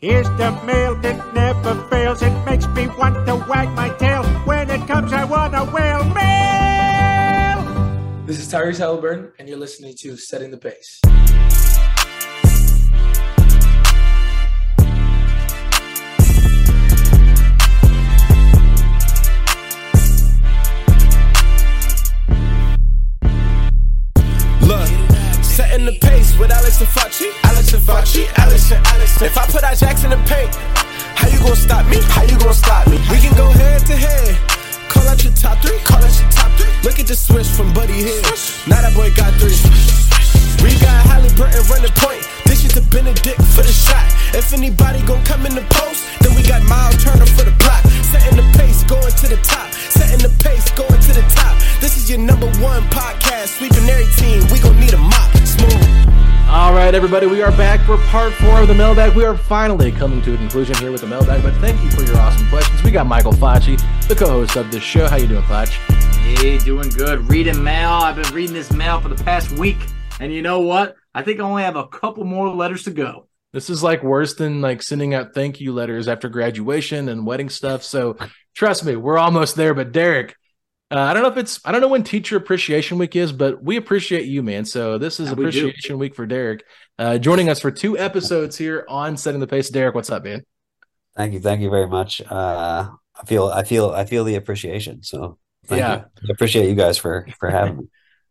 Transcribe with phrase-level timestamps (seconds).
[0.00, 2.22] Here's the mail that never fails.
[2.22, 4.24] It makes me want to wag my tail.
[4.46, 7.60] When it comes, I want a whale mail.
[8.24, 11.02] This is Tyrese Haliburton, and you're listening to Setting the Pace.
[25.70, 27.30] Setting the pace with Alex and Facci.
[27.44, 29.22] Alex and Facci, Alex and Alex.
[29.22, 30.50] If I put our jacks in the paint,
[31.14, 32.02] how you gonna stop me?
[32.10, 32.98] How you gonna stop me?
[33.06, 34.34] We can go head to head.
[34.90, 35.78] Call out your top three.
[35.86, 36.66] Call out your top three.
[36.82, 38.26] Look at the switch from Buddy Hield.
[38.66, 39.54] Now that boy got three.
[40.58, 42.39] We got Haliburton run the point.
[42.70, 44.06] This is the Bennedict for the shot.
[44.32, 47.82] If anybody gon' come in the post, then we got Myles Turner for the block.
[48.14, 49.72] Setting the pace, going to the top.
[49.74, 51.58] Setting the pace, going to the top.
[51.80, 53.58] This is your number one podcast.
[53.58, 54.46] Sweeping every team.
[54.52, 55.34] We gon' need a mop.
[55.42, 56.46] Smooth.
[56.46, 59.16] All right, everybody, we are back for part four of the mailbag.
[59.16, 62.02] We are finally coming to a conclusion here with the mailbag, but thank you for
[62.02, 62.84] your awesome questions.
[62.84, 65.08] We got Michael Facci, the co-host of this show.
[65.08, 65.74] How you doing, Facci?
[66.18, 67.28] Hey, doing good.
[67.28, 67.90] Reading mail.
[67.90, 69.78] I've been reading this mail for the past week,
[70.20, 70.96] and you know what?
[71.14, 73.26] I think I only have a couple more letters to go.
[73.52, 77.48] This is like worse than like sending out thank you letters after graduation and wedding
[77.48, 77.82] stuff.
[77.82, 78.16] So
[78.54, 79.74] trust me, we're almost there.
[79.74, 80.36] But Derek,
[80.92, 83.60] uh, I don't know if it's I don't know when Teacher Appreciation Week is, but
[83.62, 84.64] we appreciate you, man.
[84.64, 85.44] So this is Yeah, we.
[85.44, 86.64] Appreciation Week for Derek,
[86.98, 89.68] uh, joining us for two episodes here on Setting the Pace.
[89.68, 90.44] Derek, what's up, man?
[91.16, 92.22] Thank you, thank you very much.
[92.22, 92.88] Uh,
[93.20, 95.02] I feel, I feel, I feel the appreciation.
[95.02, 95.96] So, thank Yeah.
[95.96, 96.28] you.
[96.28, 97.84] I appreciate you guys for for having me.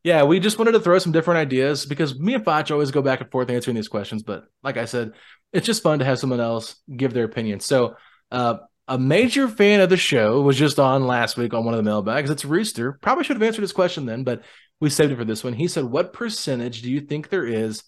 [0.03, 3.01] Yeah, we just wanted to throw some different ideas because me and Foch always go
[3.01, 4.23] back and forth answering these questions.
[4.23, 5.11] But like I said,
[5.51, 7.59] it's just fun to have someone else give their opinion.
[7.59, 7.95] So,
[8.31, 11.77] uh, a major fan of the show was just on last week on one of
[11.77, 12.31] the mailbags.
[12.31, 12.93] It's Rooster.
[12.93, 14.41] Probably should have answered his question then, but
[14.79, 15.53] we saved it for this one.
[15.53, 17.83] He said, What percentage do you think there is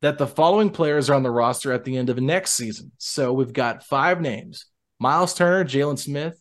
[0.00, 2.92] that the following players are on the roster at the end of next season?
[2.96, 4.66] So we've got five names
[4.98, 6.40] Myles Turner, Jalen Smith.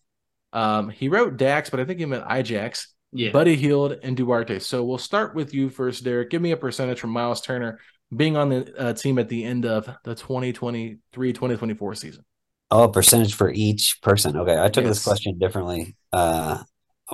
[0.53, 2.87] Um, he wrote Dax, but I think he meant Ijax.
[3.13, 3.31] Yeah.
[3.31, 4.59] Buddy Hield and Duarte.
[4.59, 6.29] So we'll start with you first, Derek.
[6.29, 7.79] Give me a percentage from Myles Turner
[8.15, 12.23] being on the uh, team at the end of the 2023 2024 season.
[12.69, 14.37] Oh, percentage for each person.
[14.37, 14.95] Okay, I took Yes.
[14.95, 15.97] this question differently.
[16.13, 16.63] Uh,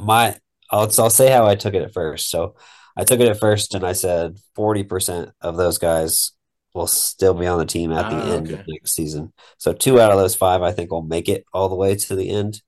[0.02, 0.36] my,
[0.72, 2.30] I'll I'll say how I took it at first.
[2.30, 2.56] So,
[2.96, 6.34] I took it at first, and I said forty percent of those guys
[6.76, 8.60] will still be on the team at the Ah, end okay.
[8.60, 9.34] of next season.
[9.58, 12.16] So, two out of those five, I think, will make it all the way to
[12.16, 12.62] the end.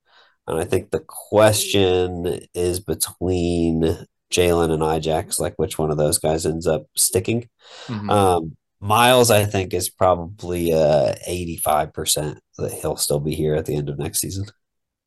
[0.50, 6.18] And I think the question is between Jalen and Ijax, like which one of those
[6.18, 7.48] guys ends up sticking.
[7.86, 8.10] Mhm.
[8.10, 13.74] Um, Myles, I think, is probably uh, 85% that he'll still be here at the
[13.76, 14.46] end of next season.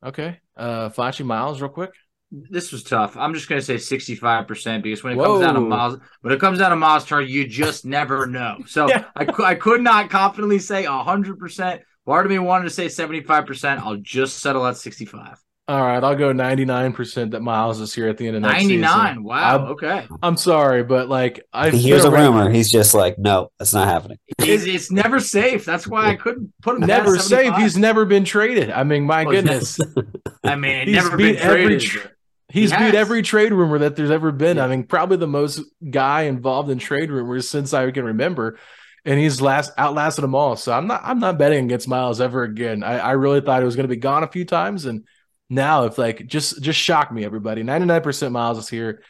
[0.04, 0.38] okay.
[0.56, 1.90] Uh Fachi Myles, real quick.
[2.30, 3.16] this was tough.
[3.16, 5.66] I'm just gonna say 65 percent because when it comes down to Whoa.
[5.68, 8.58] Myles, when it comes down to Myles Turner, you just never know.
[8.66, 9.04] So Yeah.
[9.16, 11.38] I cou- I could not confidently say 100.
[11.38, 13.80] percent Part of me wanted to say 75 percent.
[13.80, 15.40] I'll just settle at 65.
[15.66, 19.06] All right, I'll go 99% that Myles is here at the end of next 99.
[19.08, 19.24] season.
[19.24, 19.54] Wow.
[19.56, 20.06] I'm, okay.
[20.22, 22.50] I'm sorry, but like I He hears a rumor.
[22.50, 24.18] He's just like, no, that's not happening.
[24.40, 25.64] It's, it's never safe.
[25.64, 26.80] That's why I couldn't put him.
[26.82, 27.54] past Never safe.
[27.54, 28.70] He's never been traded.
[28.70, 29.80] I mean, my Oh, goodness.
[30.44, 31.80] I mean, He's never beat been every traded.
[31.80, 32.10] tr- but-
[32.50, 34.60] He's He beat every trade rumor that there's ever been.
[34.60, 35.60] I mean, probably the most
[35.90, 38.58] guy involved in trade rumors since I can remember.
[39.06, 40.56] And he's last outlasted them all.
[40.56, 42.82] So I'm not I'm not betting against Myles ever again.
[42.82, 44.86] I, I really thought it was gonna be gone a few times.
[44.86, 45.06] And
[45.50, 47.62] now if like just just shock me, everybody.
[47.62, 49.02] 99% Myles is here.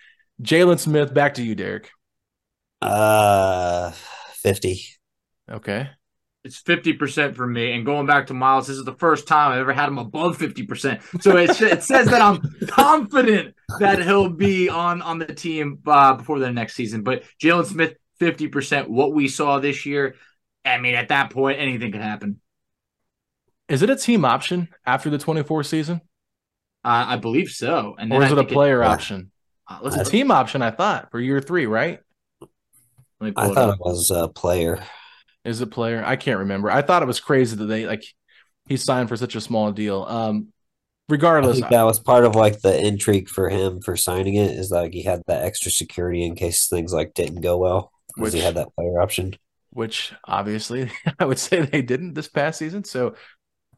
[0.43, 1.91] Jalen Smith, back to you, Derek.
[2.82, 3.93] Uh,
[4.43, 4.85] 50.
[5.50, 5.88] Okay.
[6.44, 7.73] It's 50% for me.
[7.73, 10.37] And going back to Myles, this is the first time I've ever had him above
[10.37, 11.23] 50%.
[11.23, 16.14] So it, it says that I'm confident that he'll be on, on the team uh,
[16.14, 17.02] before the next season.
[17.02, 17.94] But Jalen Smith,
[18.25, 18.88] 50%.
[18.88, 20.17] What we saw this year,
[20.65, 22.41] I mean, at that point, anything could happen.
[23.69, 26.00] Is it a team option after the 24 season?
[26.85, 27.94] Uh, I believe so.
[27.99, 29.31] And then Or is I it a player uh, option?
[29.69, 32.00] uh, It's let's a team option, I thought, for year three, right?
[33.21, 33.75] Let me I pull it thought up.
[33.75, 34.82] it was a player.
[35.44, 36.03] Is it player?
[36.05, 36.71] I can't remember.
[36.71, 38.05] I thought it was crazy that they like
[38.69, 40.05] he signed for such a small deal.
[40.05, 40.49] Um,
[41.43, 44.53] I regardless, think that was part of like the intrigue for him for signing it
[44.53, 48.32] is like he had that extra security in case things like didn't go well because
[48.32, 49.34] he had that player option.
[49.70, 52.84] which obviously I would say they didn't this past season.
[52.84, 53.14] So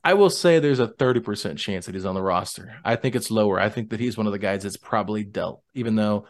[0.04, 2.76] I will say there's a 30% chance that he's on the roster.
[2.84, 3.58] I think it's lower.
[3.58, 6.26] I think that he's one of the guys that's probably dealt, even though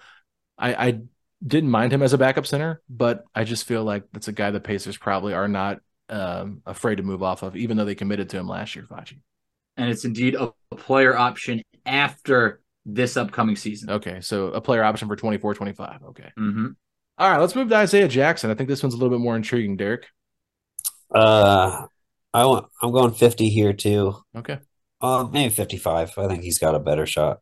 [0.57, 1.01] I, I
[1.47, 4.51] didn't mind him as a backup center, but I just feel like that's a guy
[4.51, 8.31] the Pacers probably are not um, afraid to move off of, even though they committed
[8.31, 9.21] to him last year, Fachi.
[9.77, 13.91] And it's indeed a player option after this upcoming season.
[13.91, 14.23] Okay.
[14.23, 16.03] So a player option for 24, 25.
[16.05, 16.33] Okay.
[16.39, 16.69] Mm-hmm.
[17.19, 17.41] All right.
[17.41, 18.51] Let's move to Isaiah Jackson.
[18.51, 20.07] I think this one's a little bit more intriguing, Derek.
[21.15, 21.87] Uh,
[22.35, 22.67] I want.
[22.83, 24.17] I'm going 50 here too.
[24.37, 24.59] Okay.
[25.01, 26.13] Uh, maybe 55.
[26.19, 27.41] I think he's got a better shot.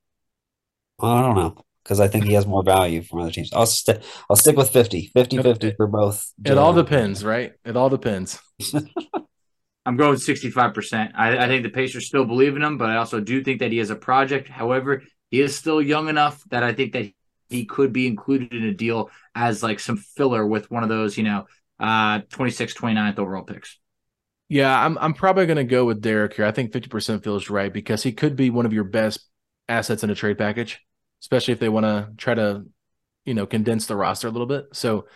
[0.99, 3.53] Well, I don't know because I think he has more value from other teams.
[3.53, 4.03] I'll stick.
[4.29, 5.11] I'll stick with 50.
[5.15, 6.33] 50 50 for both.
[6.45, 7.53] It all depends, right?
[7.65, 8.41] It all depends.
[9.87, 11.13] I'm going 65%.
[11.15, 13.71] I, I think the Pacers still believe in him, but I also do think that
[13.71, 14.49] he is a project.
[14.49, 17.11] However, he is still young enough that I think that
[17.49, 21.17] he could be included in a deal as like some filler with one of those,
[21.17, 21.47] you know,
[21.81, 23.79] uh 26, 29th overall picks.
[24.49, 26.45] Yeah, I'm I'm probably going to go with Derek here.
[26.45, 29.21] I think 50% feels right because he could be one of your best
[29.69, 30.81] assets in a trade package,
[31.23, 32.65] especially if they want to try to,
[33.25, 34.67] you know, condense the roster a little bit.
[34.73, 35.07] So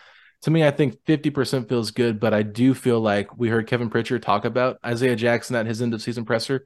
[0.42, 3.90] to me, I think 50% feels good, but I do feel like we heard Kevin
[3.90, 6.64] Pritchard talk about Isaiah Jackson at his end of season presser.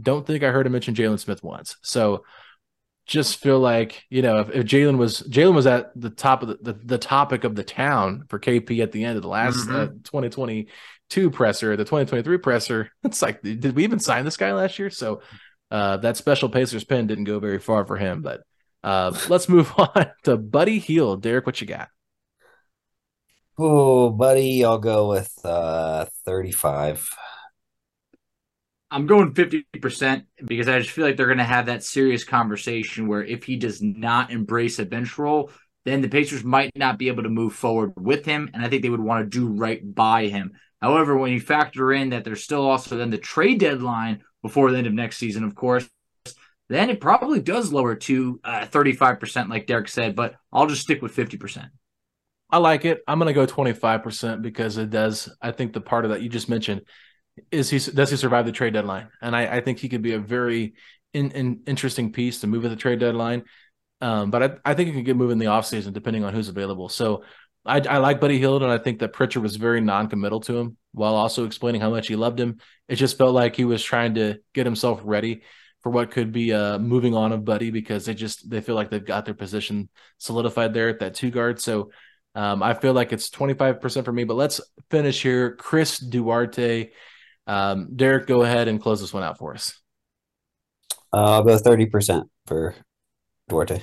[0.00, 1.76] Don't think I heard him mention Jalen Smith once.
[1.82, 2.24] So
[3.10, 6.48] just feel like, you know, if, if Jalen was Jalen was at the top of
[6.48, 9.68] the, the, the topic of the town for KP at the end of the last
[9.68, 9.74] Mhm.
[9.74, 14.78] uh, 2022 presser, the 2023 presser, it's like, did we even sign this guy last
[14.78, 14.90] year?
[14.90, 15.22] So
[15.72, 18.22] uh, that special Pacers pen didn't go very far for him.
[18.22, 18.42] But
[18.84, 21.22] uh, let's move on to Buddy Hield.
[21.22, 21.88] Derek, what you got?
[23.58, 27.06] Oh, buddy, I'll go with uh 35.
[28.90, 33.06] I'm going 50% because I just feel like they're going to have that serious conversation
[33.06, 35.50] where if he does not embrace a bench role,
[35.84, 38.50] then the Pacers might not be able to move forward with him.
[38.52, 40.52] And I think they would want to do right by him.
[40.80, 44.78] However, when you factor in that there's still also then the trade deadline before the
[44.78, 45.88] end of next season, of course,
[46.68, 51.02] then it probably does lower to uh, 35%, like Derek said, but I'll just stick
[51.02, 51.68] with 50%.
[52.52, 53.02] I like it.
[53.06, 55.28] I'm going to go 25% because it does.
[55.40, 56.82] I think the part of that you just mentioned
[57.50, 60.12] is he does he survive the trade deadline, and I, I think he could be
[60.12, 60.74] a very
[61.12, 63.44] in, in, interesting piece to move at the trade deadline.
[64.00, 66.48] Um, but I, I think he could get moved in the offseason depending on who's
[66.48, 66.88] available.
[66.88, 67.24] So
[67.66, 70.76] I, I like Buddy Hield, and I think that Pritchard was very non-committal to him
[70.92, 72.58] while also explaining how much he loved him.
[72.88, 75.42] It just felt like he was trying to get himself ready
[75.82, 78.90] for what could be uh moving on of Buddy because they just they feel like
[78.90, 81.60] they've got their position solidified there at that two guard.
[81.60, 81.90] So
[82.34, 84.60] um, I feel like it's 25% for me, but let's
[84.90, 85.56] finish here.
[85.56, 86.90] Chris Duarte.
[87.50, 89.76] Um, Derek, go ahead and close this one out for us.
[91.12, 92.76] Uh, I'll go 30% for
[93.48, 93.82] Duarte.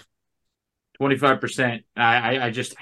[1.02, 1.84] 25%.
[1.98, 2.76] I, I, I just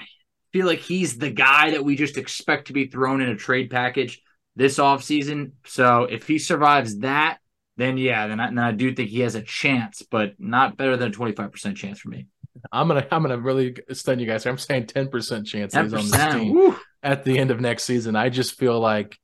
[0.52, 3.68] feel like he's the guy that we just expect to be thrown in a trade
[3.68, 4.22] package
[4.54, 5.52] this offseason.
[5.64, 7.38] So if he survives that,
[7.76, 10.96] then yeah, then I, then I do think he has a chance, but not better
[10.96, 12.28] than a 25% chance for me.
[12.70, 14.44] I'm gonna I'm gonna really stun you guys.
[14.44, 14.52] here.
[14.52, 16.76] I'm saying 10% chance that he's on this team Woo.
[17.02, 18.16] at the end of next season.
[18.16, 19.18] I just feel like,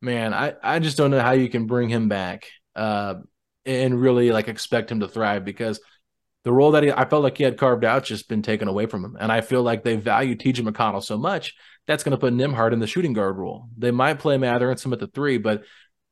[0.00, 2.46] man, I, I just don't know how you can bring him back
[2.76, 3.14] uh,
[3.64, 5.80] and really like expect him to thrive because
[6.44, 8.86] the role that he, I felt like he had carved out just been taken away
[8.86, 9.16] from him.
[9.18, 11.54] And I feel like they value TJ McConnell so much
[11.86, 13.68] that's going to put Nembhard in the shooting guard role.
[13.76, 15.62] They might play Mathurin some at the three, but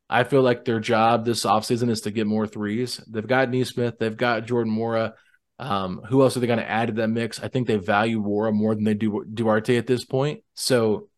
[0.09, 3.01] I feel like their job this offseason is to get more threes.
[3.09, 5.13] They've got Nesmith, they've got Jordan Nwora.
[5.59, 7.41] Um, who else are they going to add to that mix?
[7.41, 10.43] I think they value Nwora more than they do Duarte at this point.
[10.55, 11.09] So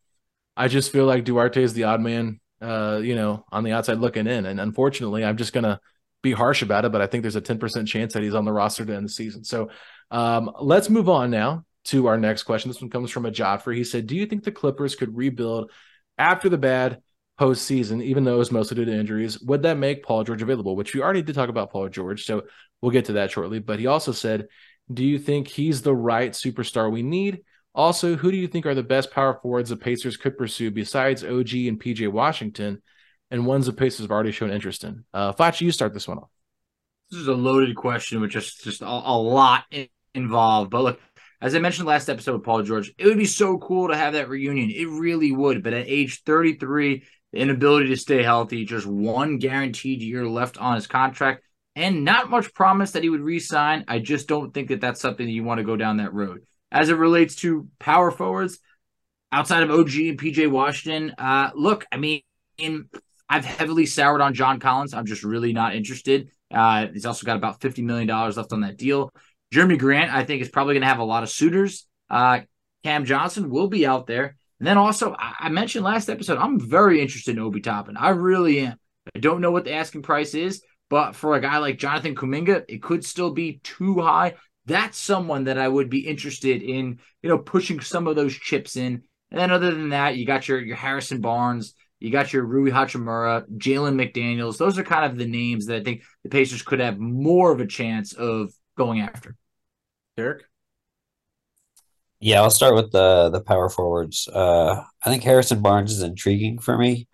[0.56, 3.99] I just feel like Duarte is the odd man, uh, you know, on the outside
[3.99, 4.47] looking in.
[4.47, 5.78] And unfortunately, I'm just going to
[6.23, 8.52] be harsh about it, but I think there's a 10% chance that he's on the
[8.52, 9.44] roster to end the season.
[9.44, 9.68] So
[10.11, 12.71] um, let's move on now to our next question.
[12.71, 13.76] This one comes from Adjafre.
[13.76, 15.71] He said, Do you think the Clippers could rebuild
[16.16, 17.02] after the bad
[17.38, 19.38] postseason, even though it was mostly due to injuries?
[19.42, 20.76] Would that make Paul George available?
[20.76, 22.25] Which we already did talk about Paul George.
[22.25, 22.44] So
[22.80, 23.59] we'll get to that shortly.
[23.59, 24.49] But he also said,
[24.92, 27.42] Do you think he's the right superstar we need?
[27.75, 31.25] Also, who do you think are the best power forwards the Pacers could pursue besides
[31.25, 32.83] OG and PJ Washington?
[33.31, 35.04] And ones the Pacers have already shown interest in.
[35.12, 36.31] Uh, you start this one off.
[37.11, 39.64] This is a loaded question with just just a, a lot
[40.14, 40.71] involved.
[40.71, 41.00] But look,
[41.40, 44.12] as I mentioned last episode with Paul George, it would be so cool to have
[44.12, 44.71] that reunion.
[44.71, 45.62] It really would.
[45.62, 50.76] But at age 33, the inability to stay healthy, just one guaranteed year left on
[50.76, 53.85] his contract, and not much promise that he would re-sign.
[53.88, 56.43] I just don't think that that's something that you want to go down that road.
[56.73, 58.59] As it relates to power forwards,
[59.30, 62.23] outside of OG and PJ Washington, uh, look, I mean,
[62.59, 62.88] in,
[63.28, 64.94] I've heavily soured on John Collins.
[64.94, 66.30] I'm just really not interested.
[66.52, 69.12] Uh, he's also got about $50 million left on that deal.
[69.52, 71.87] Jerami Grant, I think, is probably going to have a lot of suitors.
[72.11, 72.40] Uh,
[72.83, 74.37] Cam Johnson will be out there.
[74.61, 77.97] And then also, I, I mentioned last episode, I'm very interested in Obi Toppin.
[77.97, 78.78] I really am.
[79.14, 82.64] I don't know what the asking price is, but for a guy like Jonathan Kuminga,
[82.68, 84.35] it could still be too high.
[84.66, 88.76] That's someone that I would be interested in, you know, pushing some of those chips
[88.76, 89.02] in.
[89.30, 92.71] And then other than that, you got your your Harrison Barnes, you got your Rui
[92.71, 94.59] Hachimura, Jalen McDaniels.
[94.59, 97.61] Those are kind of the names that I think the Pacers could have more of
[97.61, 99.37] a chance of going after.
[100.16, 100.44] Derek?
[102.21, 104.28] Yeah, I'll start with the the power forwards.
[104.28, 107.09] Uh, I think Harrison Barnes is intriguing for me,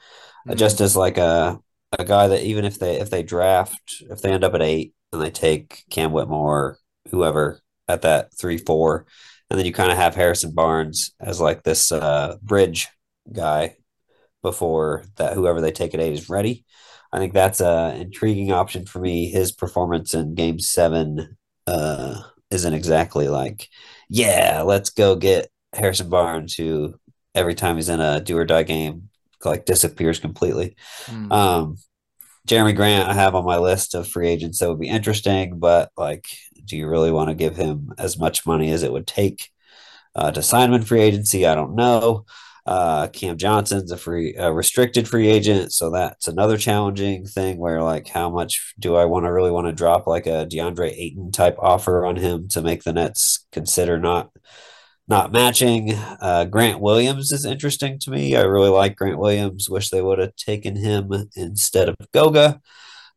[0.46, 0.56] mm-hmm.
[0.56, 1.58] just as like a
[1.98, 4.94] a guy that even if they if they draft if they end up at eight
[5.12, 6.78] and they take Cam Whitmore,
[7.10, 9.06] whoever at that three four,
[9.48, 12.88] and then you kind of have Harrison Barnes as like this uh, bridge
[13.32, 13.76] guy
[14.42, 16.64] before that whoever they take at eight is ready.
[17.12, 19.28] I think that's a intriguing option for me.
[19.28, 21.36] His performance in Game Seven
[21.66, 23.68] uh, isn't exactly like,
[24.08, 26.94] yeah, let's go get Harrison Barnes, who
[27.34, 29.08] every time he's in a do or die game,
[29.44, 30.76] like disappears completely.
[31.06, 31.32] Mm.
[31.32, 31.76] Um,
[32.48, 35.90] Jerami Grant, I have on my list of free agents that would be interesting, but
[35.96, 36.26] like,
[36.70, 39.50] do you really want to give him as much money as it would take
[40.14, 41.46] uh, to sign him in free agency?
[41.46, 42.24] I don't know.
[42.64, 47.58] Uh, Cam Johnson's a free, a restricted free agent, so that's another challenging thing.
[47.58, 50.92] Where like, how much do I want to really want to drop like a DeAndre
[50.92, 54.30] Ayton type offer on him to make the Nets consider not
[55.08, 55.94] not matching?
[56.20, 58.36] Uh, Grant Williams is interesting to me.
[58.36, 59.68] I really like Grant Williams.
[59.68, 62.60] Wish they would have taken him instead of Goga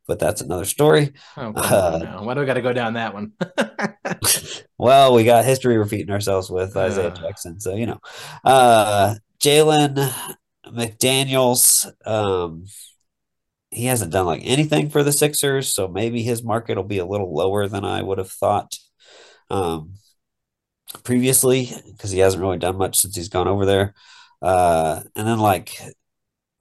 [0.06, 1.12] but that's another story.
[1.36, 3.32] Oh, uh, Why do we got to go down that one?
[4.78, 8.00] well, we got history repeating ourselves with Isaiah uh, Jackson, so you know.
[8.44, 10.12] Uh, Jalen
[10.66, 12.64] McDaniels, um,
[13.70, 17.06] he hasn't done like anything for the Sixers, so maybe his market will be a
[17.06, 18.76] little lower than I would have thought
[19.50, 19.94] um,
[21.02, 23.94] previously because he hasn't really done much since he's gone over there.
[24.40, 25.76] Uh, and then like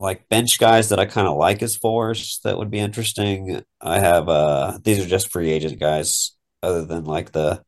[0.04, 3.64] like bench guys that I kind of like as fours that would be interesting.
[3.82, 7.64] I have uh these are just free agent guys other than like the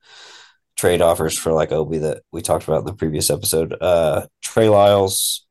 [0.76, 3.76] trade offers for like Obi that we talked about in the previous episode.
[3.80, 5.46] Uh, Trey Lyles,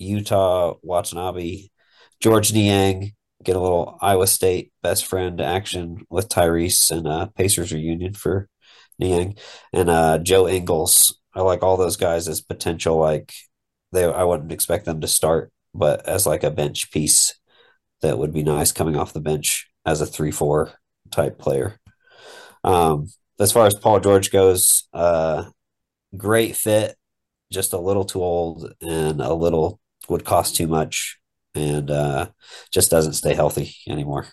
[0.00, 1.68] Yuta Watanabe,
[2.20, 3.12] Georges Niang,
[3.42, 8.48] get a little Iowa State best friend action with Tyrese and uh, Pacers reunion for
[8.98, 9.36] Niang
[9.72, 11.18] and uh, Joe Ingles.
[11.34, 13.32] I like all those guys as potential like
[13.92, 14.04] they.
[14.04, 17.38] I wouldn't expect them to start, but as like a bench piece
[18.02, 20.72] that would be nice coming off the bench as a three four
[21.10, 21.78] type player.
[22.64, 25.44] Um, as far as Paul George goes, uh,
[26.16, 26.96] great fit,
[27.52, 31.18] just a little too old and a little would cost too much
[31.54, 32.28] and uh,
[32.70, 34.26] just doesn't stay healthy anymore.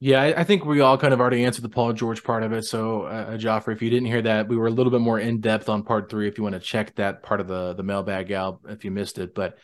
[0.00, 2.64] Yeah, I, think we all kind of already answered the Paul George part of it.
[2.64, 5.40] So, uh, Joffrey, if you didn't hear that, we were a little bit more in
[5.40, 6.28] depth on part three.
[6.28, 9.18] If you want to check that part of the the mailbag out, if you missed
[9.18, 9.56] it, but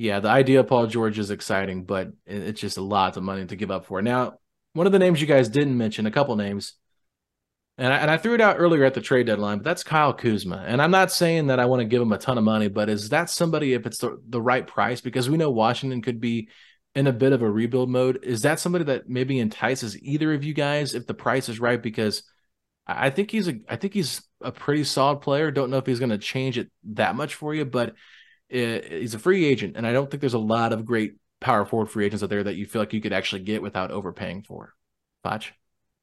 [0.00, 3.44] yeah, the idea of Paul George is exciting, but it's just a lot of money
[3.44, 4.00] to give up for.
[4.00, 4.38] Now,
[4.72, 6.72] one of the names you guys didn't mention, a couple names,
[7.76, 10.14] and I, and I threw it out earlier at the trade deadline, but that's Kyle
[10.14, 10.64] Kuzma.
[10.66, 12.88] And I'm not saying that I want to give him a ton of money, but
[12.88, 15.02] is that somebody if it's the, the right price?
[15.02, 16.48] Because we know Washington could be
[16.94, 18.24] in a bit of a rebuild mode.
[18.24, 21.80] Is that somebody that maybe entices either of you guys if the price is right?
[21.80, 22.22] Because
[22.86, 25.50] I think he's a I think he's a pretty solid player.
[25.50, 27.94] Don't know if he's going to change it that much for you, but
[28.50, 31.90] he's a free agent, and I don't think there's a lot of great power forward
[31.90, 34.74] free agents out there that you feel like you could actually get without overpaying for.
[35.22, 35.52] Foch?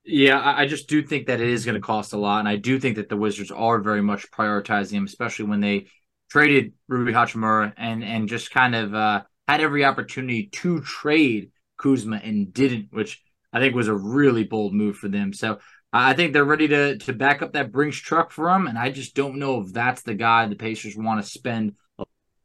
[0.04, 2.56] Yeah, I just do think that it is going to cost a lot, and I
[2.56, 5.88] do think that the Wizards are very much prioritizing him, especially when they
[6.30, 12.22] traded Rui Hachimura and and just kind of uh, had every opportunity to trade Kuzma
[12.24, 15.34] and didn't, which I think was a really bold move for them.
[15.34, 15.60] So
[15.92, 18.92] I think they're ready to to back up that Brinks truck for him, and I
[18.92, 21.74] just don't know if that's the guy the Pacers want to spend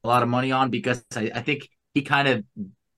[0.02, 2.44] a, a lot of money on because I, I think he kind of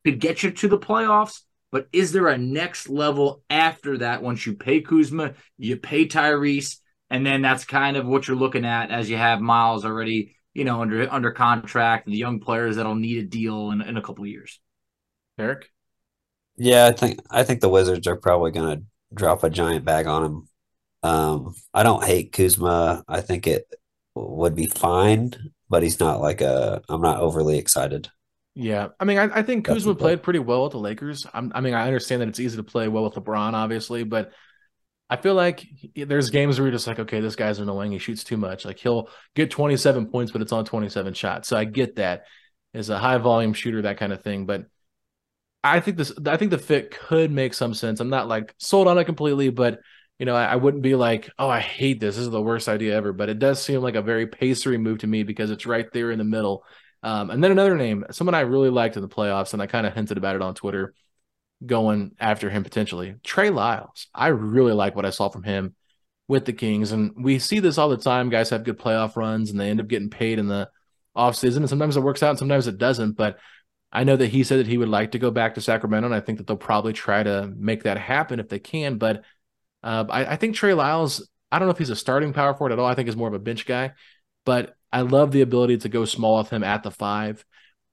[0.05, 1.41] could get you to the playoffs
[1.75, 6.77] but is there a next level after that once you pay Kuzma, you pay Tyrese,
[7.11, 10.63] and then that's kind of what you're looking at as you have Myles already, you
[10.63, 14.25] know, under under contract, the young players that'll need a deal in, in a couple
[14.25, 14.61] years.
[15.37, 15.69] Eric?
[16.55, 18.83] Yeah, I think I think the Wizards are probably gonna
[19.13, 20.49] drop a giant bag on him.
[21.03, 23.03] Um, I don't hate Kuzma.
[23.09, 23.67] I think it
[24.15, 25.35] would be fine,
[25.69, 28.09] but he's not like a I'm not overly excited.
[28.55, 31.27] Yeah, I mean, I, I think Kuzma played pretty well with the Lakers.
[31.35, 34.31] I'm, i mean, I understand that it's easy to play well with LeBron, obviously, but
[35.11, 35.67] I feel like
[35.97, 37.93] there's games where you're just like, okay, this guy's annoying.
[37.93, 38.65] He shoots too much.
[38.65, 41.49] Like he'll get 27 points, but it's on 27 shots.
[41.49, 42.25] So I get that
[42.73, 44.47] as a high volume shooter, that kind of thing.
[44.47, 44.67] But
[45.63, 48.01] I think this, I think the fit could make some sense.
[48.01, 49.81] I'm not like sold on it completely, but
[50.19, 52.17] you know, I, I wouldn't be like, oh, I hate this.
[52.17, 53.13] This is the worst idea ever.
[53.13, 56.11] But it does seem like a very pacery move to me because it's right there
[56.11, 56.65] in the middle
[57.05, 59.87] um, and then another name, someone I really liked in the playoffs, and I kind
[59.87, 60.95] of hinted about it on Twitter,
[61.65, 63.17] going after him potentially.
[63.23, 64.07] Trey Lyles.
[64.15, 65.75] I really like what I saw from him
[66.29, 66.93] with the Kings.
[66.93, 68.31] And we see this all the time.
[68.31, 70.71] Guys have good playoff runs and they end up getting paid in the
[71.15, 71.59] offseason.
[71.59, 73.13] And sometimes it works out and sometimes it doesn't.
[73.13, 73.39] But
[73.93, 76.07] I know that he said that he would like to go back to Sacramento.
[76.07, 78.97] And I think that they'll probably try to make that happen if they can.
[78.97, 79.25] But
[79.85, 82.73] uh, I, I think Trey Lyles, I don't know if he's a starting power forward
[82.73, 82.87] at all.
[82.87, 83.93] I think he's more of a bench guy.
[84.45, 87.45] But I love the ability to go small with him at the five,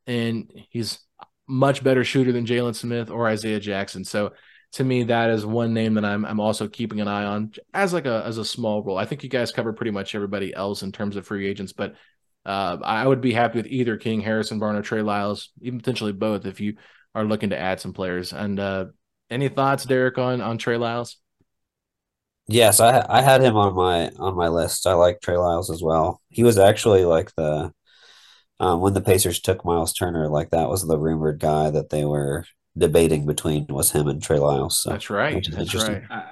[0.07, 0.99] and he's
[1.47, 4.03] much better shooter than Jalen Smith or Isaiah Jackson.
[4.05, 4.33] So
[4.73, 7.93] to me, that is one name that I'm I'm also keeping an eye on as
[7.93, 8.97] like a as a small role.
[8.97, 11.95] I think you guys cover pretty much everybody else in terms of free agents, but
[12.45, 16.45] uh, I would be happy with either King, Harrison Barnes, Trey Lyles, even potentially both
[16.45, 16.77] if you
[17.13, 18.33] are looking to add some players.
[18.33, 18.85] And uh,
[19.29, 21.17] any thoughts, Derek, on on Trey Lyles?
[22.47, 24.87] Yes, I I had him on my on my list.
[24.87, 26.21] I like Trey Lyles as well.
[26.29, 27.71] He was actually like the
[28.61, 32.05] um, when the Pacers took Myles Turner, like that was the rumored guy that they
[32.05, 32.45] were
[32.77, 34.79] debating between was him and Trey Lyles.
[34.79, 35.45] So, That's right.
[35.51, 36.03] That's right.
[36.09, 36.25] I,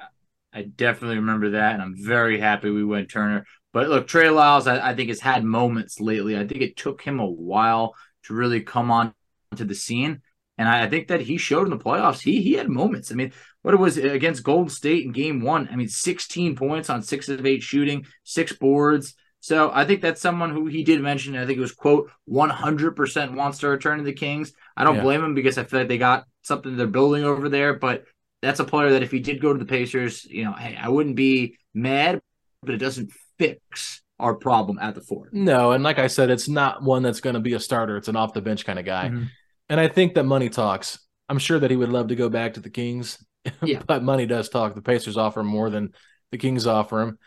[0.54, 3.46] I, definitely remember that, and I'm very happy we went Turner.
[3.74, 6.38] But look, Trey Lyles, I, I think has had moments lately.
[6.38, 7.96] I think it took him a while
[8.26, 9.14] to really come on
[9.56, 10.22] to the scene.
[10.60, 12.20] And I, I think that he showed in the playoffs.
[12.20, 13.12] He he had moments.
[13.12, 15.70] I mean, what it was against Golden State in game one.
[15.72, 19.16] I mean, 16 points on six of eight shooting, six boards.
[19.40, 21.38] So I think that's someone who he did mention.
[21.38, 24.52] I think it was quote 100% wants to return to the Kings.
[24.76, 25.02] I don't yeah.
[25.02, 27.74] blame him because I feel like they got something they're building over there.
[27.74, 28.04] But
[28.42, 30.90] that's a player that if he did go to the Pacers, you know, hey, I
[30.90, 32.20] wouldn't be mad,
[32.62, 35.30] but it doesn't fix our problem at the four.
[35.32, 37.96] No, and like I said, it's not one that's going to be a starter.
[37.96, 39.08] It's an off the bench kind of guy.
[39.08, 39.24] Mm-hmm.
[39.70, 41.00] And I think that money talks.
[41.28, 43.24] I'm sure that he would love to go back to the Kings,
[43.64, 43.82] yeah.
[43.86, 44.76] but money does talk.
[44.76, 45.94] The Pacers offer him more than
[46.32, 47.20] the Kings offer him.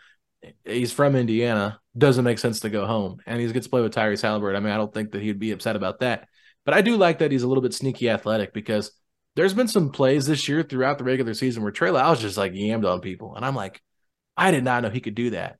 [0.65, 1.79] He's from Indiana.
[1.97, 3.21] Doesn't make sense to go home.
[3.25, 4.57] And he gets to play with Tyrese Haliburton.
[4.57, 6.27] I mean, I don't think that he'd be upset about that.
[6.65, 8.91] But I do like that he's a little bit sneaky athletic because
[9.35, 12.53] there's been some plays this year throughout the regular season where Trey Lyles just like
[12.53, 13.35] yammed on people.
[13.35, 13.81] And I'm like,
[14.35, 15.57] I did not know he could do that.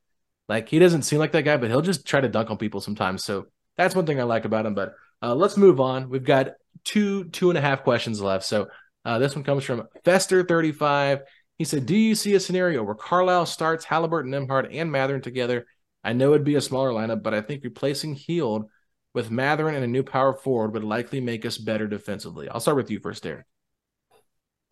[0.48, 2.80] Like he doesn't seem like that guy, but he'll just try to dunk on people
[2.80, 3.24] sometimes.
[3.24, 4.74] So that's one thing I like about him.
[4.74, 6.10] But uh, let's move on.
[6.10, 6.52] We've got
[6.84, 8.44] two two and a half questions left.
[8.44, 8.68] So
[9.04, 11.20] uh, this one comes from Festar35.
[11.58, 15.66] He said, Do you see a scenario where Carlisle starts Haliburton, Nembhard, and Mathurin together?
[16.02, 18.68] I know it'd be a smaller lineup, but I think replacing Hield
[19.14, 22.48] with Mathurin and a new power forward would likely make us better defensively.
[22.48, 23.46] I'll start with you first, Derek.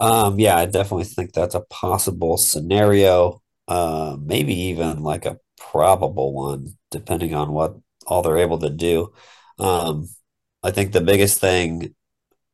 [0.01, 3.40] Um, yeah, I definitely think that's a possible scenario.
[3.68, 9.12] Uh, maybe even like a probable one, depending on what all they're able to do.
[9.61, 10.09] Um,
[10.62, 11.94] I think the biggest thing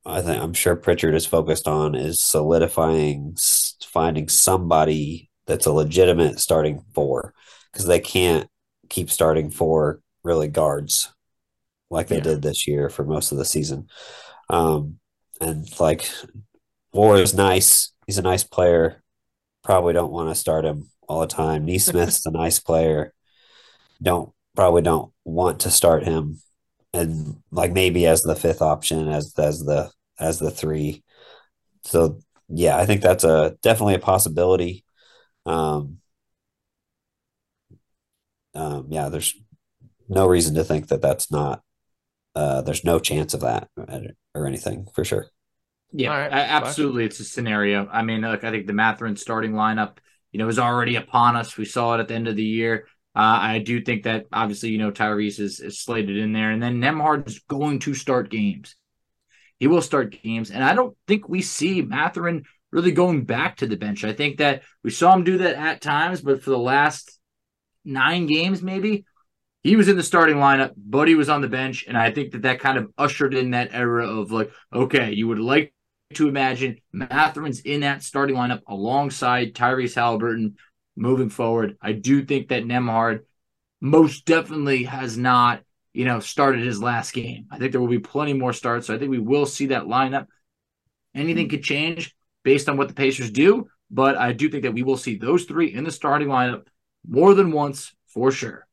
[0.09, 3.37] I think I'm sure Pritchard is focused on is solidifying,
[3.85, 7.35] finding somebody that's a legitimate starting four
[7.73, 8.49] because they can't
[8.88, 11.12] keep starting four really guards
[11.90, 12.23] like they yeah.
[12.23, 13.88] did this year for most of the season.
[14.51, 14.99] Um,
[15.40, 16.11] and like
[16.92, 17.92] War is nice.
[18.07, 19.03] He's a nice player.
[19.62, 21.66] Probably don't want to start him all the time.
[21.66, 23.12] Nesmith's a nice player.
[24.03, 26.40] Don't probably don't want to start him
[26.92, 31.03] and like maybe as the fifth option as as the as the three.
[31.83, 34.85] So yeah, I think that's a definitely a possibility.
[35.47, 35.99] Um,
[38.55, 39.35] um, yeah, there's
[40.09, 41.63] no reason to think that that's not.
[42.35, 43.69] Uh, there's no chance of that
[44.35, 45.27] or anything for sure.
[45.93, 46.33] Yeah, right.
[46.33, 47.05] absolutely.
[47.05, 47.89] It's a scenario.
[47.91, 49.99] I mean, look, I think the Mathurin starting lineup,
[50.33, 51.57] you know, is already upon us.
[51.57, 52.87] We saw it at the end of the year.
[53.17, 56.63] Uh, I do think that obviously, you know, Tyrese is, is slated in there, and
[56.63, 58.77] then Nembhard is going to start games.
[59.59, 63.66] He will start games, and I don't think we see Mathurin really going back to
[63.66, 64.05] the bench.
[64.05, 67.18] I think that we saw him do that at times, but for the last
[67.85, 69.05] nine games, maybe
[69.62, 72.33] he was in the starting lineup, but he was on the bench, and I think
[72.33, 75.75] that that kind of ushered in that era of like, okay, you would like
[76.14, 80.55] to imagine Mathurin's in that starting lineup alongside Tyrese Haliburton
[80.97, 81.77] moving forward.
[81.83, 83.21] I do think that Nembhard
[83.81, 85.62] most definitely has not,
[85.99, 87.47] you know, started his last game.
[87.51, 88.87] I think there will be plenty more starts.
[88.87, 90.29] So I think we will see that lineup.
[91.13, 91.51] Anything hmm.
[91.51, 94.97] could change based on what the Pacers do, but I do think that we will
[94.97, 96.69] see those three in the starting lineup
[97.05, 98.65] more than once for sure.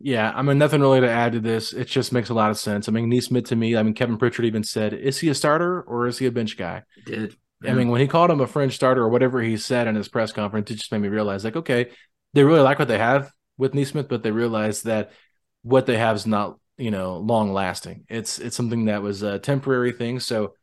[0.00, 1.74] Yeah, I mean, nothing really to add to this.
[1.74, 2.88] It just makes a lot of sense.
[2.88, 5.82] I mean, Nesmith to me, I mean, Kevin Pritchard even said, is he a starter
[5.82, 6.84] or is he a bench guy?
[6.94, 7.36] He did.
[7.62, 10.08] I mean, when he called him a fringe starter or whatever he said in his
[10.08, 11.90] press conference, it just made me realize, like, okay,
[12.32, 15.12] they really like what they have with Nesmith, but they realize that
[15.64, 18.04] what they have is not, you know, long lasting.
[18.08, 20.20] It's it's something that was a temporary thing.
[20.20, 20.54] So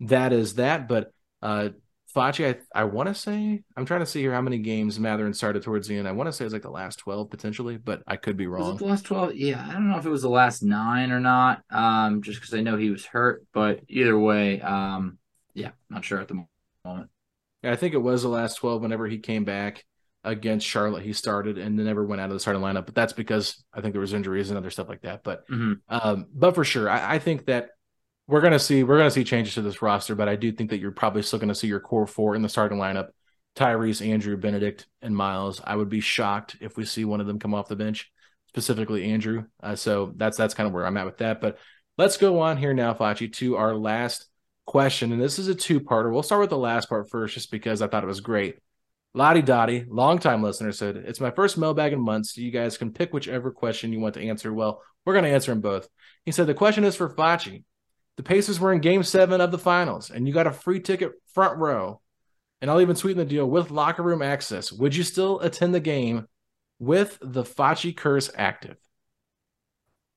[0.00, 0.86] that is that.
[0.86, 1.70] But uh
[2.14, 5.34] Facci, I, I want to say I'm trying to see here how many games Mathurin
[5.34, 6.08] started towards the end.
[6.08, 8.76] I want to say it's like the last twelve potentially, but I could be wrong.
[8.76, 9.36] the last twelve?
[9.36, 11.62] Yeah, I don't know if it was the last nine or not.
[11.70, 15.18] Um, just because I know he was hurt, but either way, um,
[15.54, 16.44] yeah, not sure at the
[16.84, 17.10] moment.
[17.62, 18.82] Yeah, I think it was the last twelve.
[18.82, 19.84] Whenever he came back
[20.28, 22.84] against Charlotte, he started and then never went out of the starting lineup.
[22.84, 25.24] But that's because I think there was injuries and other stuff like that.
[25.24, 25.72] But mm-hmm.
[25.88, 27.70] um, but for sure, I, I think that
[28.26, 30.78] we're gonna see we're gonna see changes to this roster, but I do think that
[30.78, 33.08] you're probably still gonna see your core four in the starting lineup:
[33.56, 35.62] Tyrese, Andrew, Bennedict, and Myles.
[35.64, 38.12] I would be shocked if we see one of them come off the bench,
[38.48, 39.44] specifically Andrew.
[39.62, 41.40] Uh, so that's that's kind of where I'm at with that.
[41.40, 41.58] But
[41.96, 44.26] let's go on here now, Facci, to our last
[44.66, 46.12] question, and this is a two-parter.
[46.12, 48.58] We'll start with the last part first, just because I thought it was great.
[49.18, 52.36] Lotty Dotty, longtime listener, said, It's my first mailbag in months.
[52.36, 54.54] You guys can pick whichever question you want to answer.
[54.54, 55.88] Well, we're going to answer them both.
[56.24, 57.64] He said, The question is for Facci.
[58.16, 61.14] The Pacers were in game seven of the finals, and you got a free ticket
[61.34, 62.00] front row.
[62.60, 64.70] And I'll even sweeten the deal with locker room access.
[64.70, 66.28] Would you still attend the game
[66.78, 68.76] with the Facci curse active?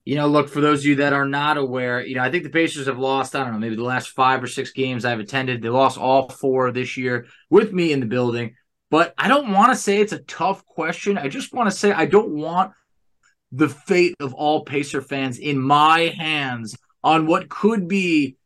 [0.04, 2.44] You know, look, for those of you that are not aware, you know, I think
[2.44, 5.18] the Pacers have lost, I don't know, maybe the last five or six games I've
[5.18, 5.60] attended.
[5.60, 8.54] They lost all four this year with me in the building.
[8.92, 11.16] But I don't want to say it's a tough question.
[11.16, 12.72] I just want to say I don't want
[13.50, 18.36] the fate of all Pacer fans in my hands on what could be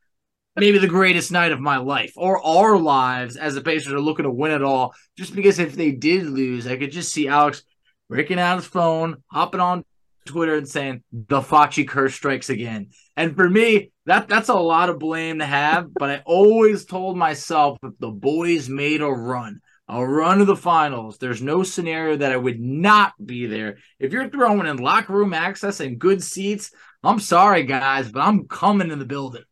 [0.55, 4.23] maybe the greatest night of my life or our lives as the Pacers are looking
[4.23, 4.95] to win it all.
[5.19, 7.65] Just because if they did lose, I could just see Alex
[8.09, 9.85] breaking out his phone, hopping on
[10.27, 12.91] Twitter and saying the Facci curse strikes again.
[13.17, 15.93] And for me, that that's a lot of blame to have.
[15.93, 20.57] but I always told myself if the boys made a run, a run to the
[20.57, 23.79] finals, there's no scenario that I would not be there.
[23.99, 26.73] If you're throwing in locker room access and good seats,
[27.03, 29.45] I'm sorry, guys, but I'm coming in the building.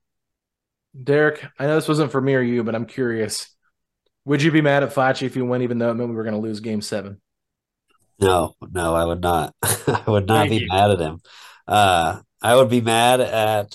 [1.01, 3.49] Derek, I know this wasn't for me or you, but I'm curious.
[4.25, 6.25] Would you be mad at Facci if you went, even though it meant we were
[6.25, 7.20] going to lose Game Seven?
[8.20, 9.55] No, no, I would not.
[9.62, 10.68] I would not Thank be you.
[10.68, 11.20] mad at him.
[11.66, 13.75] Uh, I would be mad at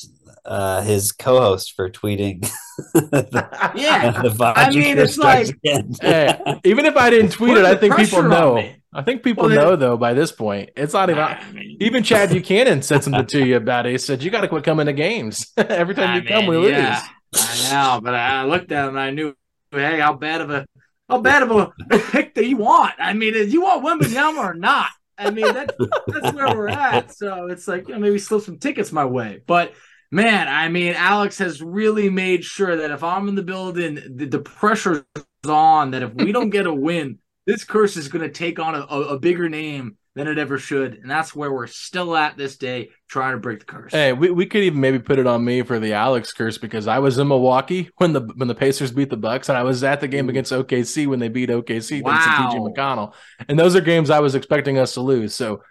[0.50, 2.42] uh, his co-host for tweeting.
[2.94, 7.76] the, yeah, the I mean, it's like hey, even if I didn't tweet it, I
[7.76, 8.68] think people know.
[8.92, 10.72] I think people well, know though by this point.
[10.76, 11.22] It's not even.
[11.22, 13.92] I mean, even Chad Buchanan said something to you about it.
[13.92, 15.54] He said you got to quit coming to games.
[15.56, 17.70] Every time I you mean, come, we yeah, lose.
[17.70, 19.36] I know, but I looked at him and I knew,
[19.72, 20.66] hey, how bad of a
[21.08, 22.96] how bad of a pick do you want?
[22.98, 24.90] I mean, do you want Wembanyama or not?
[25.16, 25.76] I mean, that's
[26.08, 27.14] that's where we're at.
[27.16, 29.42] So it's like, you know, maybe slip some tickets my way.
[29.46, 29.74] But
[30.12, 34.26] man, I mean, Alex has really made sure that if I'm in the building, the,
[34.26, 35.04] the pressure's
[35.48, 38.76] on that if we don't get a win, this curse is going to take on
[38.76, 40.95] a, a, a, bigger name than it ever should.
[40.95, 43.91] And that's where we're still at this day, trying to break the curse.
[43.91, 46.88] Hey, we, we could even maybe put it on me for the Alex curse because
[46.88, 49.84] I was in Milwaukee when the when the Pacers beat the Bucks, and I was
[49.84, 52.12] at the game against OKC when they beat OKC wow.
[52.12, 53.13] thanks to TJ McConnell.
[53.48, 55.34] And those are games I was expecting us to lose.
[55.34, 55.63] So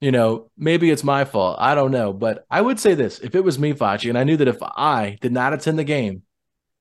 [0.00, 1.56] you know, maybe it's my fault.
[1.58, 2.12] I don't know.
[2.12, 4.62] But I would say this if it was me, Facci, and I knew that if
[4.62, 6.22] I did not attend the game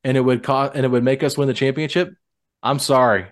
[0.04, 2.14] and it would cost and it would make us win the championship,
[2.62, 3.28] I'm sorry.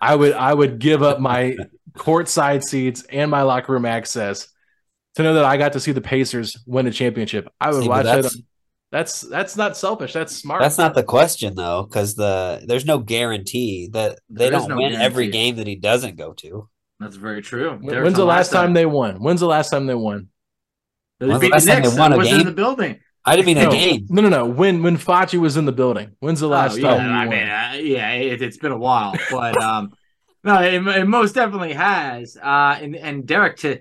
[0.00, 1.56] I would I would give up my
[1.96, 4.48] courtside seats and my locker room access
[5.14, 7.48] to know that I got to see the Pacers win a championship.
[7.60, 8.44] I would see, watch that's, it.
[8.90, 10.12] That's that's not selfish.
[10.12, 10.62] That's smart.
[10.62, 14.76] That's not the question though, because the there's no guarantee that they there don't no
[14.76, 15.04] win guarantee.
[15.04, 16.68] every game that he doesn't go to.
[17.00, 17.78] That's very true.
[17.80, 18.74] When- When's the last time side.
[18.74, 19.16] they won?
[19.20, 20.28] When's the last time they won?
[21.20, 23.00] They When's the beat last the time they won I a wasn't in the building.
[23.24, 24.06] I didn't mean No, a game.
[24.08, 24.46] no, no, no.
[24.46, 26.16] When when Facci was in the building.
[26.20, 27.12] When's the last Oh, yeah, time?
[27.12, 27.28] I won?
[27.28, 29.92] mean, uh, yeah, it, it's been a while, but um,
[30.44, 32.36] no, it, it most definitely has.
[32.36, 33.80] Uh, and and Derek to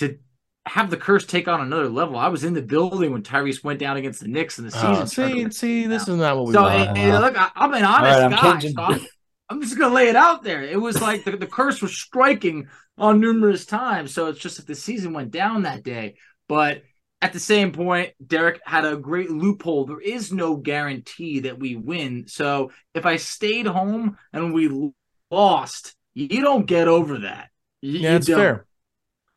[0.00, 0.18] to
[0.66, 2.16] have the curse take on another level.
[2.16, 5.02] I was in the building when Tyrese went down against the Knicks in the season.
[5.02, 6.74] Oh, see, see, this is not what we So want.
[6.74, 8.60] eh, eh, look, I, I'm an honest All right, I'm guy.
[8.60, 9.06] so I'm,
[9.48, 10.62] I'm just gonna lay it out there.
[10.62, 14.12] It was like the, the curse was striking on numerous times.
[14.12, 16.16] So it's just that the season went down that day.
[16.48, 16.82] But
[17.22, 19.84] at the same point, Derek had a great loophole.
[19.84, 22.26] There is no guarantee that we win.
[22.28, 24.92] So if I stayed home and we
[25.30, 27.50] lost, you don't get over that.
[27.80, 28.66] You, yeah, it's fair.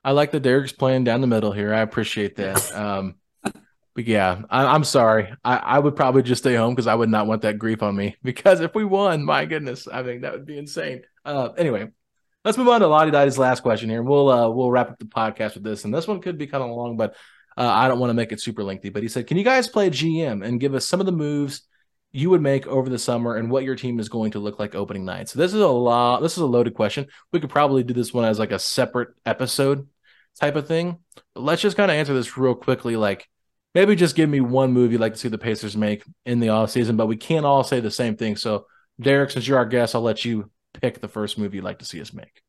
[0.03, 1.73] I like that Derek's playing down the middle here.
[1.73, 2.71] I appreciate that.
[2.75, 3.15] Um,
[3.95, 5.33] but yeah, I, I'm sorry.
[5.43, 7.95] I, I would probably just stay home because I would not want that grief on
[7.95, 8.15] me.
[8.23, 11.01] Because if we won, my goodness, I think that would be insane.
[11.25, 11.89] Uh, anyway,
[12.45, 14.03] let's move on to Lotty Dotty's last question here.
[14.03, 16.63] We'll uh, we'll wrap up the podcast with this, and this one could be kind
[16.63, 17.15] of long, but
[17.57, 18.89] uh, I don't want to make it super lengthy.
[18.89, 21.63] But he said, "Can you guys play GM and give us some of the moves?"
[22.11, 24.73] you would make over the summer and what your team is going to look like
[24.73, 25.29] opening night.
[25.29, 26.21] So this is a lot.
[26.21, 27.07] This is a loaded question.
[27.31, 29.87] We could probably do this one as like a separate episode
[30.39, 30.97] type of thing.
[31.35, 32.95] But let's just kind of answer this real quickly.
[32.95, 33.27] Like
[33.75, 36.47] maybe just give me one move you'd like to see the Pacers make in the
[36.47, 38.35] offseason, but we can't all say the same thing.
[38.35, 38.65] So
[38.99, 41.85] Derek, since you're our guest, I'll let you pick the first move you'd like to
[41.85, 42.41] see us make.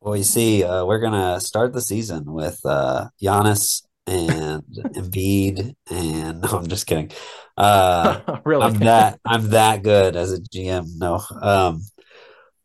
[0.00, 4.62] Well, you see, uh, we're gonna start the season with uh, Giannis and
[4.94, 7.10] Embiid, and no, I'm just kidding.
[7.56, 8.62] Uh, really?
[8.62, 10.86] I'm that I'm that good as a GM.
[10.98, 11.82] No, um,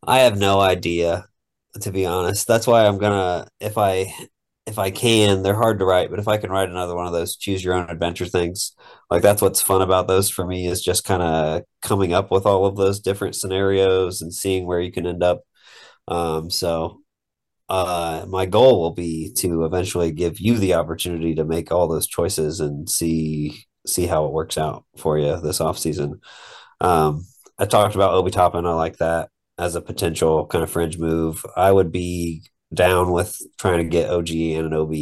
[0.06, 1.26] I have no idea,
[1.80, 2.46] to be honest.
[2.46, 4.14] That's why I'm gonna if I
[4.66, 7.12] if I can, they're hard to write, but if I can write another one of
[7.12, 8.72] those choose your own adventure things,
[9.10, 12.46] like that's what's fun about those for me is just kind of coming up with
[12.46, 15.42] all of those different scenarios and seeing where you can end up.
[16.08, 17.02] Um, so
[17.68, 22.06] uh, my goal will be to eventually give you the opportunity to make all those
[22.06, 26.20] choices and see see how it works out for you this offseason.
[26.80, 27.26] Um,
[27.58, 28.66] I talked about Obi Toppin.
[28.66, 31.44] I like that as a potential kind of fringe move.
[31.56, 34.94] I would be down with trying to get OG and an OB.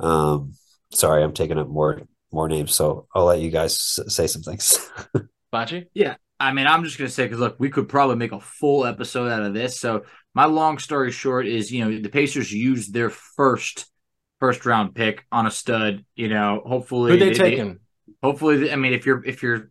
[0.00, 0.54] Um,
[0.92, 4.42] sorry, I'm taking up more more names, so I'll let you guys s- say some
[4.42, 4.90] things.
[5.52, 5.86] Bachi?
[5.94, 6.16] Yeah.
[6.40, 8.84] I mean, I'm just going to say, because look, we could probably make a full
[8.84, 9.78] episode out of this.
[9.78, 13.86] So, my long story short is, you know, the Pacers used their first
[14.40, 16.04] first round pick on a stud.
[16.16, 17.78] You know, hopefully Who they taking?
[18.22, 19.70] hopefully, I mean, if you're if you're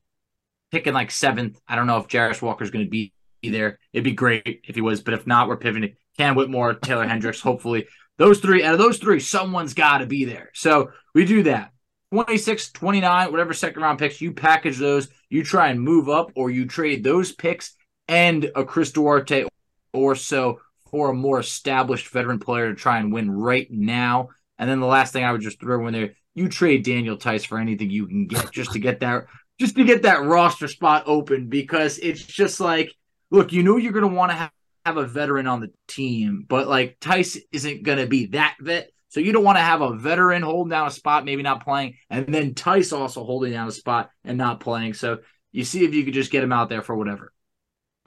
[0.71, 3.11] picking like seventh, I don't know if Jarace Walker's going to be
[3.43, 3.77] there.
[3.91, 5.95] It'd be great if he was, but if not, we're pivoting.
[6.17, 7.41] Cam Whitmore, Taylor Hendricks.
[7.41, 10.49] Hopefully, those three out of those three, someone's got to be there.
[10.53, 11.71] So we do that.
[12.11, 16.51] 26, 29, whatever second round picks, you package those, you try and move up, or
[16.51, 17.75] you trade those picks
[18.07, 19.45] and a Chris Duarte
[19.93, 20.59] or so
[20.91, 24.29] for a more established veteran player to try and win right now.
[24.59, 27.45] And then the last thing I would just throw in there, you trade Daniel Theis
[27.45, 29.25] for anything you can get just to get that
[29.59, 32.93] just to get that roster spot open because it's just like,
[33.29, 34.51] look, you know you're gonna want to have,
[34.85, 38.89] have a veteran on the team, but like Theis isn't gonna be that vet.
[39.09, 41.97] So you don't want to have a veteran holding down a spot, maybe not playing,
[42.09, 44.95] and then Theis also holding down a spot and not playing.
[44.95, 45.19] So
[45.51, 47.31] you see if you could just get him out there for whatever.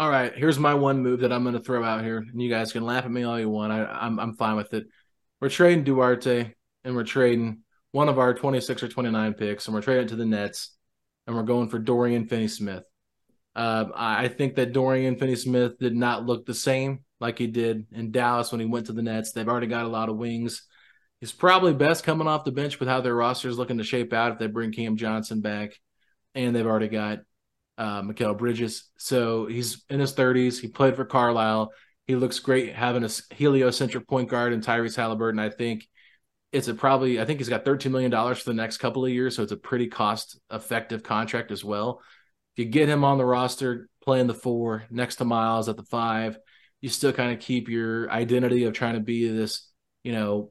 [0.01, 2.51] All right, here's my one move that I'm going to throw out here, and you
[2.51, 3.73] guys can laugh at me all you want.
[3.73, 4.87] I, I'm I'm fine with it.
[5.41, 6.53] We're trading Duarte,
[6.85, 7.61] and we're trading
[7.93, 10.77] one of our 26 or 29 picks, and we're trading it to the Nets,
[11.27, 12.83] and we're going for Dorian Finney-Smith.
[13.57, 18.11] Uh, I think that Dorian Finney-Smith did not look the same like he did in
[18.11, 19.33] Dallas when he went to the Nets.
[19.33, 20.62] They've already got a lot of wings.
[21.21, 24.12] He's probably best coming off the bench with how their roster is looking to shape
[24.12, 25.73] out if they bring Cam Johnson back,
[26.35, 27.21] and they've already got
[27.79, 28.90] uh, Mikal Bridges.
[28.99, 30.61] So he's in his 30s.
[30.61, 31.73] He played for Carlisle.
[32.07, 35.40] He looks great having a heliocentric point guard in Tyrese Haliburton.
[35.40, 35.88] I think
[36.53, 39.35] it's a probably, I think he's got $13 million for the next couple of years.
[39.35, 42.03] So it's a pretty cost effective contract as well.
[42.57, 46.38] You get him on the roster, playing the four next to Myles at the five,
[46.81, 49.71] you still kind of keep your identity of trying to be this,
[50.03, 50.51] you know,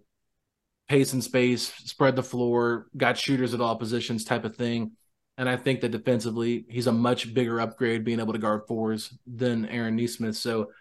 [0.88, 4.92] pace and space, spread the floor, got shooters at all positions type of thing.
[5.38, 9.18] And I think that defensively, he's a much bigger upgrade being able to guard fours
[9.28, 10.38] than Aaron Nesmith.
[10.38, 10.72] So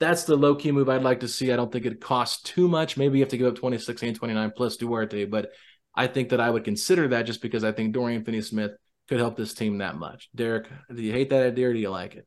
[0.00, 1.52] that's the low key move I'd like to see.
[1.52, 2.96] I don't think it costs too much.
[2.96, 5.50] Maybe you have to give up 26 and 29 plus Duarte, but
[5.94, 8.72] I think that I would consider that just because I think Dorian Finney Smith
[9.12, 10.30] could help this team that much.
[10.34, 12.26] Derek, do you hate that idea or do you like it?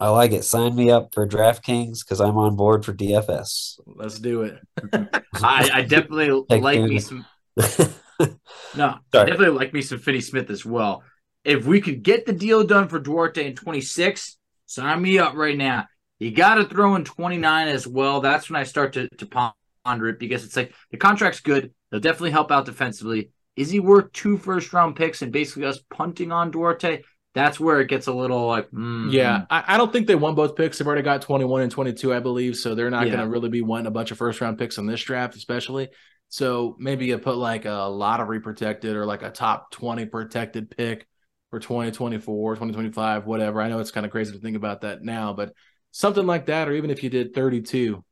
[0.00, 0.42] I like it.
[0.42, 3.78] Sign me up for DraftKings because I'm on board for DFS.
[3.86, 4.58] Let's do it.
[5.34, 7.24] I, I definitely Take like me some.
[7.56, 7.68] No,
[8.76, 11.04] I definitely like me some Finney Smith as well.
[11.44, 14.36] If we could get the deal done for Duarte in 26,
[14.66, 15.86] sign me up right now.
[16.18, 18.20] You got to throw in 29 as well.
[18.20, 19.52] That's when I start to, to
[19.84, 21.72] ponder it because it's like the contract's good.
[21.92, 23.30] They'll definitely help out defensively.
[23.58, 27.02] Is he worth two first round picks and basically us punting on Duarte?
[27.34, 29.12] That's where it gets a little like, mm.
[29.12, 29.46] yeah.
[29.50, 30.78] I, I, don't think they won both picks.
[30.78, 32.56] They've already got 21 and 22, I believe.
[32.56, 33.16] So they're not Yeah.
[33.16, 35.88] going to really be wanting a bunch of first round picks in this draft, especially.
[36.28, 41.06] So maybe you put like a lottery protected or like a top 20 protected pick
[41.50, 43.60] for 2024, 2025, whatever.
[43.60, 45.52] I know it's kind of crazy to think about that now, but
[45.90, 48.04] something like that, or even if you did 32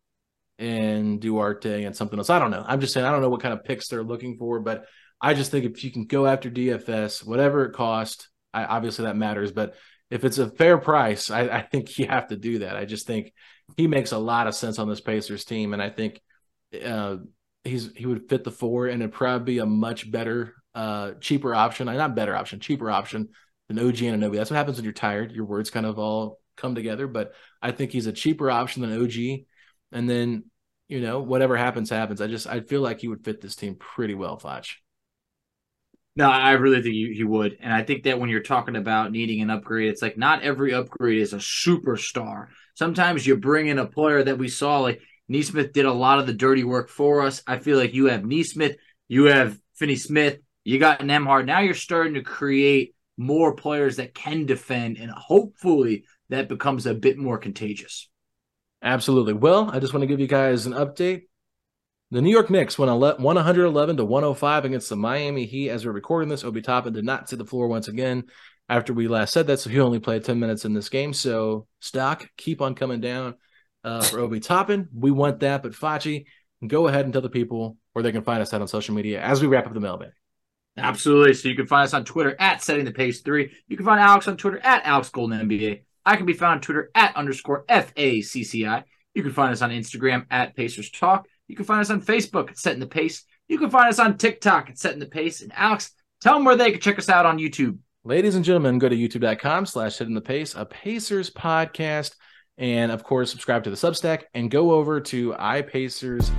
[0.58, 2.30] and Duarte and something else.
[2.30, 2.64] I don't know.
[2.66, 4.86] I'm just saying I don't know what kind of picks they're looking for, but
[5.20, 9.16] I just think if you can go after DFS, whatever it costs, I, obviously that
[9.16, 9.52] matters.
[9.52, 9.74] But
[10.10, 12.76] if it's a fair price, I, I think you have to do that.
[12.76, 13.32] I just think
[13.76, 16.20] he makes a lot of sense on this Pacers team, and I think
[16.84, 17.16] uh,
[17.64, 21.54] he's he would fit the four, and it'd probably be a much better, uh, cheaper
[21.54, 21.86] option.
[21.86, 23.30] Not better option, cheaper option
[23.68, 24.36] than OG Anunoby.
[24.36, 25.32] That's what happens when you're tired.
[25.32, 27.06] Your words kind of all come together.
[27.06, 29.46] But I think he's a cheaper option than OG,
[29.92, 30.44] and then
[30.88, 32.20] you know whatever happens happens.
[32.20, 34.66] I just I feel like he would fit this team pretty well, Foch.
[36.16, 37.58] No, I really think he, he would.
[37.60, 40.72] And I think that when you're talking about needing an upgrade, it's like not every
[40.72, 42.46] upgrade is a superstar.
[42.74, 46.26] Sometimes you bring in a player that we saw, like Nesmith did a lot of
[46.26, 47.42] the dirty work for us.
[47.46, 48.76] I feel like you have Nesmith,
[49.08, 51.44] you have Finney Smith, you got Nembhard.
[51.44, 56.94] Now you're starting to create more players that can defend, and hopefully that becomes a
[56.94, 58.08] bit more contagious.
[58.82, 59.32] Absolutely.
[59.32, 61.22] Well, I just want to give you guys an update.
[62.12, 65.70] The New York Knicks won 111 to 105 against the Miami Heat.
[65.70, 68.24] As we're recording this, Obi Toppin did not see the floor once again
[68.68, 71.12] after we last said that, so he only played 10 minutes in this game.
[71.12, 73.34] So stock keep on coming down
[73.82, 74.88] uh, for Obi Toppin.
[74.94, 76.26] We want that, but Facci,
[76.64, 79.20] go ahead and tell the people where they can find us out on social media
[79.20, 80.10] as we wrap up the mailbag.
[80.76, 81.34] Absolutely.
[81.34, 83.50] So you can find us on Twitter at Setting the Pace Three.
[83.66, 85.82] You can find Alex on Twitter at Alex Golden NBA.
[86.04, 88.84] I can be found on Twitter at underscore F A C C I.
[89.14, 91.26] You can find us on Instagram at Pacers Talk.
[91.48, 93.24] You can find us on Facebook at Setting the Pace.
[93.48, 95.42] You can find us on TikTok at Setting the Pace.
[95.42, 97.78] And Alex, tell them where they can check us out on YouTube.
[98.04, 102.14] Ladies and gentlemen, go to youtube.com slash setting the pace, a Pacers podcast.
[102.56, 106.30] And of course, subscribe to the Substack and go over to iPacers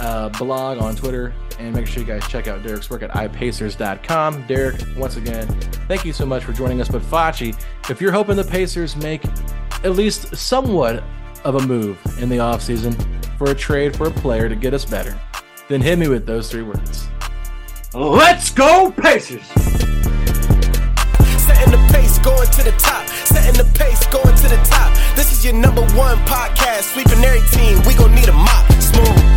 [0.00, 4.46] uh, blog on Twitter and make sure you guys check out Derek's work at iPacers.com.
[4.46, 5.48] Derek, once again,
[5.88, 6.88] thank you so much for joining us.
[6.88, 9.24] But Facci, if you're hoping the Pacers make
[9.84, 11.02] at least somewhat
[11.44, 12.94] of a move in the offseason
[13.36, 15.18] for a trade for a player to get us better,
[15.68, 17.06] then hit me with those three words.
[17.94, 19.46] Let's go, Pacers!
[21.46, 23.06] Setting the pace, going to the top.
[23.06, 24.94] Setting the pace, going to the top.
[25.16, 26.92] This is your number one podcast.
[26.92, 27.80] Sweeping every team.
[27.86, 28.70] We gon' need a mop.
[28.82, 29.36] Smooth.